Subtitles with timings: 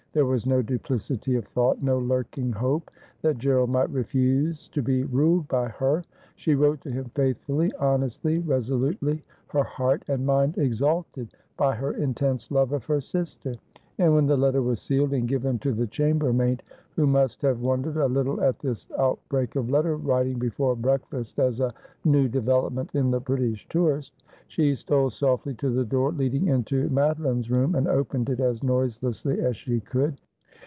[0.13, 5.03] There was no duplicity of thought, no lurking hope that Gerald might refuse to be
[5.05, 6.03] ruled by her.
[6.35, 12.51] She wrote to him faithfully, honestly, resolutely, her heart and mind exalted by her intense
[12.51, 13.55] love of her sister.
[13.99, 16.63] And when the letter was sealed and given to the chambermaid—
[16.95, 21.39] who must have wondered a little at this outbreak of letter writing before break fast
[21.39, 21.73] as a
[22.03, 25.85] new development in the British tourist— she stole softly '/ may not don as every
[25.85, 28.99] Ploughman may.'' 297 to the door leading into Madeline's room and opened it as noise
[28.99, 30.17] lessly as she could.